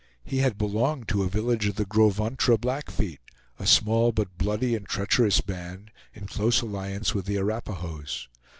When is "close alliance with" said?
6.25-7.27